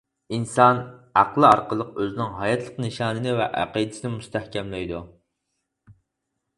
[0.35, 0.79] ئىنسان
[1.21, 5.07] ئەقلى ئارقىلىق ئۆزىنىڭ ھاياتلىق نىشانى ۋە ئەقىدىسىنى مۇستەھكەملەيدۇ.